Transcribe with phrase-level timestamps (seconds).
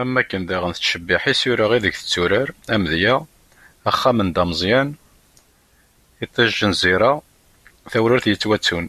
[0.00, 3.16] Am wakken daɣen tettcebiḥ isura ideg i d-turar, amedya:
[3.88, 4.88] Axxam n Dda Meẓyan,
[6.24, 7.12] Itij n Zira,
[7.90, 8.86] Tawrirt yettwattun.